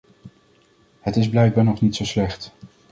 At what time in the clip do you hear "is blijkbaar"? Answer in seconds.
1.15-1.63